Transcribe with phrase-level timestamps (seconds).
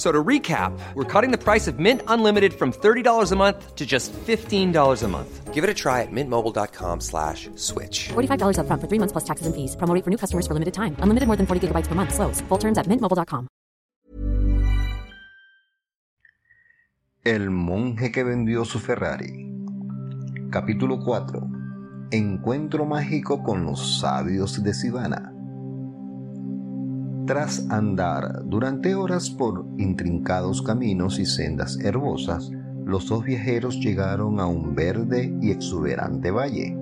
[0.00, 3.84] So to recap, we're cutting the price of Mint Unlimited from $30 a month to
[3.84, 5.52] just $15 a month.
[5.52, 8.08] Give it a try at mintmobile.com slash switch.
[8.08, 9.76] $45 upfront for three months plus taxes and fees.
[9.76, 10.96] Promo for new customers for limited time.
[11.04, 12.14] Unlimited more than 40 gigabytes per month.
[12.14, 12.40] Slows.
[12.48, 13.46] Full terms at mintmobile.com.
[17.22, 19.52] El monje que vendió su Ferrari.
[20.50, 21.46] Capítulo 4.
[22.10, 25.39] Encuentro mágico con los sabios de Sivana.
[27.30, 32.50] Tras andar durante horas por intrincados caminos y sendas herbosas,
[32.84, 36.76] los dos viajeros llegaron a un verde y exuberante valle.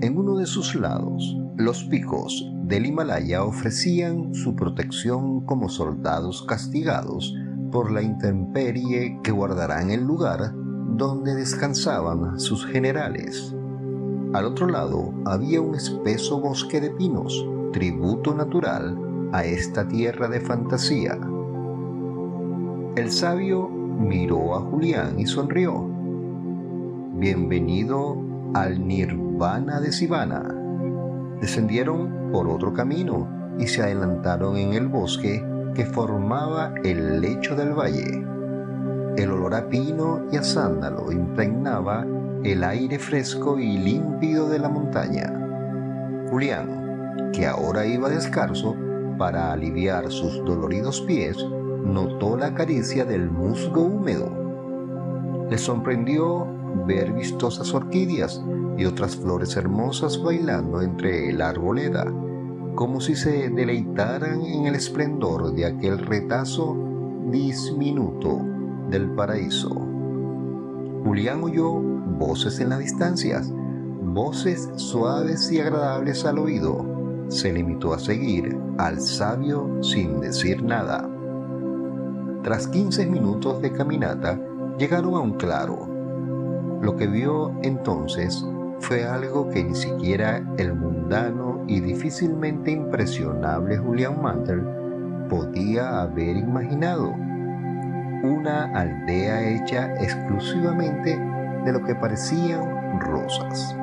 [0.00, 7.32] En uno de sus lados, los picos del Himalaya ofrecían su protección como soldados castigados
[7.70, 10.54] por la intemperie que guardarán el lugar
[10.96, 13.54] donde descansaban sus generales.
[14.32, 20.40] Al otro lado había un espeso bosque de pinos, tributo natural a esta tierra de
[20.40, 21.18] fantasía.
[22.96, 25.86] El sabio miró a Julián y sonrió.
[27.14, 28.16] Bienvenido
[28.54, 30.42] al nirvana de Sivana.
[31.40, 33.28] Descendieron por otro camino
[33.58, 35.44] y se adelantaron en el bosque
[35.74, 38.24] que formaba el lecho del valle.
[39.16, 42.06] El olor a pino y a sándalo impregnaba
[42.44, 45.34] el aire fresco y límpido de la montaña.
[46.30, 48.76] Julián, que ahora iba descalzo
[49.18, 51.36] para aliviar sus doloridos pies,
[51.84, 54.30] notó la caricia del musgo húmedo.
[55.50, 56.46] Le sorprendió
[56.86, 58.42] ver vistosas orquídeas
[58.76, 62.06] y otras flores hermosas bailando entre la arboleda,
[62.74, 66.76] como si se deleitaran en el esplendor de aquel retazo
[67.30, 68.40] diminuto
[68.88, 69.70] del paraíso.
[71.04, 73.50] Julián oyó voces en las distancias,
[74.02, 76.97] voces suaves y agradables al oído.
[77.28, 81.06] Se limitó a seguir al sabio sin decir nada.
[82.42, 84.40] Tras 15 minutos de caminata,
[84.78, 85.86] llegaron a un claro.
[86.80, 88.46] Lo que vio entonces
[88.80, 94.62] fue algo que ni siquiera el mundano y difícilmente impresionable Julián Mantel
[95.28, 97.10] podía haber imaginado.
[98.22, 101.18] Una aldea hecha exclusivamente
[101.64, 103.76] de lo que parecían rosas.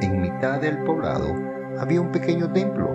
[0.00, 1.34] En mitad del poblado
[1.80, 2.88] había un pequeño templo,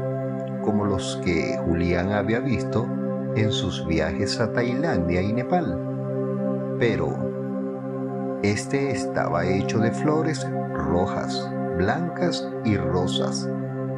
[0.62, 2.88] como los que Julián había visto
[3.36, 6.78] en sus viajes a Tailandia y Nepal.
[6.80, 13.50] Pero este estaba hecho de flores rojas, blancas y rosas,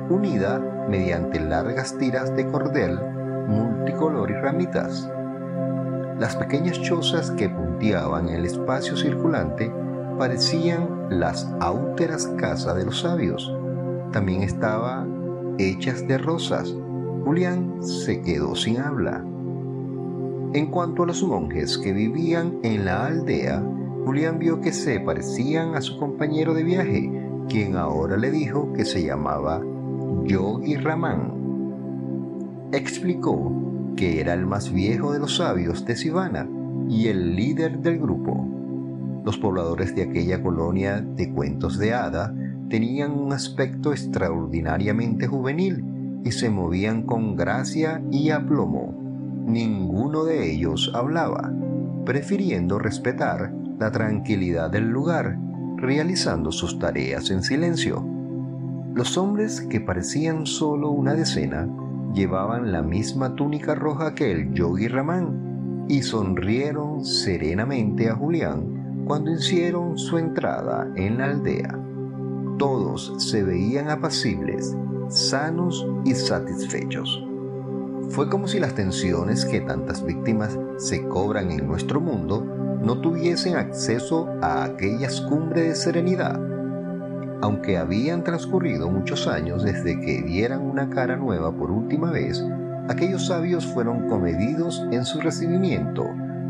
[0.10, 0.60] unida
[0.90, 2.98] mediante largas tiras de cordel
[3.48, 5.10] multicolor y ramitas.
[6.20, 9.72] Las pequeñas chozas que punteaban el espacio circulante
[10.18, 13.54] parecían las austeras casas de los sabios.
[14.18, 16.76] También estaban hechas de rosas.
[17.24, 19.24] Julián se quedó sin habla.
[20.54, 23.64] En cuanto a los monjes que vivían en la aldea,
[24.06, 27.12] Julián vio que se parecían a su compañero de viaje,
[27.48, 29.62] quien ahora le dijo que se llamaba
[30.24, 31.36] Yogi Ramán.
[32.72, 33.52] Explicó
[33.96, 36.50] que era el más viejo de los sabios de Sivana
[36.90, 38.48] y el líder del grupo.
[39.24, 42.34] Los pobladores de aquella colonia de cuentos de hada
[42.70, 45.84] tenían un aspecto extraordinariamente juvenil
[46.24, 48.94] y se movían con gracia y aplomo.
[49.46, 51.54] Ninguno de ellos hablaba,
[52.06, 55.38] prefiriendo respetar la tranquilidad del lugar,
[55.78, 58.06] realizando sus tareas en silencio.
[58.94, 61.70] Los hombres, que parecían solo una decena,
[62.14, 69.32] llevaban la misma túnica roja que el yogi Ramán y sonrieron serenamente a Julián cuando
[69.32, 71.87] hicieron su entrada en la aldea.
[72.58, 74.76] Todos se veían apacibles,
[75.10, 77.24] sanos y satisfechos.
[78.10, 82.44] Fue como si las tensiones que tantas víctimas se cobran en nuestro mundo
[82.82, 86.40] no tuviesen acceso a aquellas cumbres de serenidad.
[87.42, 92.44] Aunque habían transcurrido muchos años desde que dieran una cara nueva por última vez,
[92.90, 96.06] aquellos sabios fueron comedidos en su recibimiento,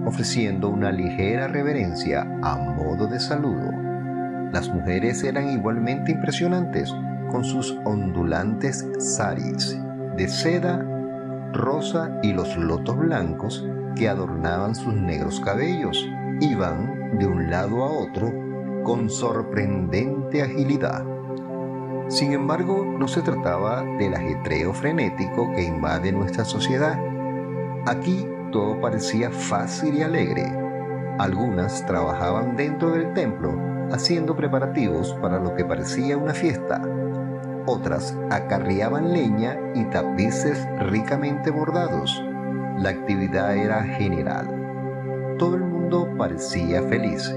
[0.06, 3.87] ofreciendo una ligera reverencia a modo de saludo.
[4.52, 6.94] Las mujeres eran igualmente impresionantes,
[7.32, 9.78] con sus ondulantes saris
[10.16, 10.86] de seda,
[11.54, 16.08] rosa y los lotos blancos que adornaban sus negros cabellos.
[16.40, 18.32] Iban de un lado a otro
[18.84, 21.04] con sorprendente agilidad.
[22.08, 26.98] Sin embargo, no se trataba del ajetreo frenético que invade nuestra sociedad.
[27.86, 30.46] Aquí todo parecía fácil y alegre.
[31.20, 36.82] Algunas trabajaban dentro del templo haciendo preparativos para lo que parecía una fiesta.
[37.66, 42.24] Otras acarreaban leña y tapices ricamente bordados.
[42.80, 45.36] La actividad era general.
[45.38, 47.36] Todo el mundo parecía feliz.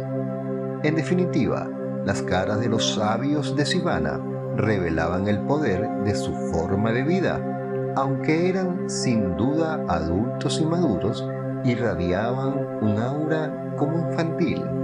[0.82, 1.69] En definitiva,
[2.05, 4.20] las caras de los sabios de Sivana
[4.56, 11.29] revelaban el poder de su forma de vida, aunque eran sin duda adultos y maduros,
[11.64, 14.79] irradiaban un aura como infantil.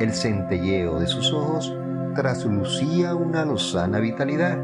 [0.00, 1.72] El centelleo de sus ojos
[2.14, 4.58] traslucía una lozana vitalidad.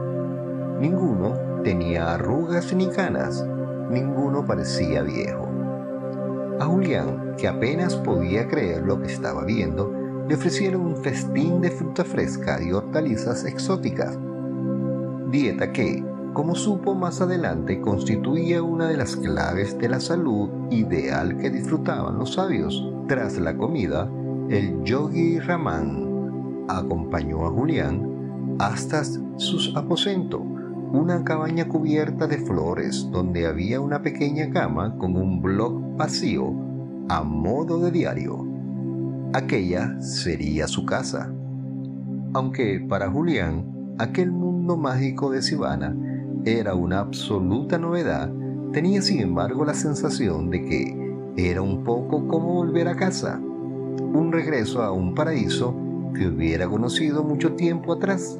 [0.81, 3.47] Ninguno tenía arrugas ni canas,
[3.91, 5.49] ninguno parecía viejo.
[6.59, 9.93] A Julián, que apenas podía creer lo que estaba viendo,
[10.29, 14.19] le ofrecieron un festín de fruta fresca y hortalizas exóticas.
[15.31, 21.37] Dieta que, como supo más adelante, constituía una de las claves de la salud ideal
[21.37, 22.85] que disfrutaban los sabios.
[23.09, 24.09] Tras la comida,
[24.51, 30.41] el yogi Raman acompañó a Julián hasta sus aposentos,
[30.93, 36.53] una cabaña cubierta de flores donde había una pequeña cama con un bloc vacío
[37.09, 38.45] a modo de diario.
[39.35, 41.33] Aquella sería su casa.
[42.35, 45.97] Aunque para Julián aquel mundo mágico de Sivana
[46.45, 48.33] era una absoluta novedad,
[48.73, 50.97] tenía sin embargo la sensación de que
[51.37, 53.41] era un poco como volver a casa
[54.13, 55.75] un regreso a un paraíso
[56.15, 58.39] que hubiera conocido mucho tiempo atrás.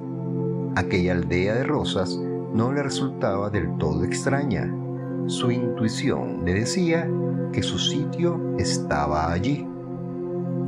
[0.75, 2.19] Aquella aldea de rosas
[2.53, 4.73] no le resultaba del todo extraña.
[5.27, 7.09] Su intuición le decía
[7.53, 9.67] que su sitio estaba allí.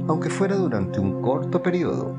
[0.06, 2.14] Aunque fuera durante un corto periodo,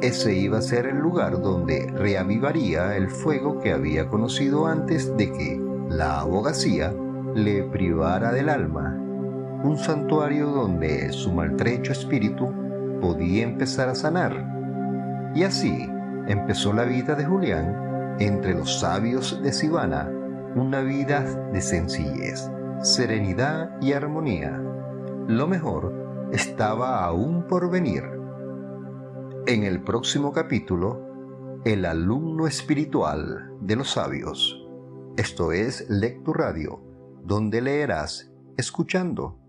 [0.00, 5.32] ese iba a ser el lugar donde reavivaría el fuego que había conocido antes de
[5.32, 6.94] que la abogacía
[7.34, 9.05] le privara del alma
[9.66, 12.54] un santuario donde su maltrecho espíritu
[13.00, 15.32] podía empezar a sanar.
[15.34, 15.90] Y así
[16.28, 20.08] empezó la vida de Julián entre los sabios de Sivana,
[20.54, 21.22] una vida
[21.52, 22.48] de sencillez,
[22.80, 24.56] serenidad y armonía.
[25.26, 28.04] Lo mejor estaba aún por venir.
[29.46, 34.64] En el próximo capítulo, el alumno espiritual de los sabios.
[35.16, 36.80] Esto es Lectu Radio,
[37.24, 39.45] donde leerás escuchando.